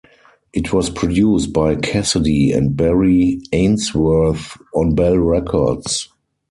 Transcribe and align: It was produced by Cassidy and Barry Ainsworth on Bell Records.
It 0.51 0.73
was 0.73 0.89
produced 0.89 1.53
by 1.53 1.75
Cassidy 1.75 2.51
and 2.53 2.75
Barry 2.75 3.39
Ainsworth 3.53 4.57
on 4.73 4.95
Bell 4.95 5.15
Records. 5.19 6.09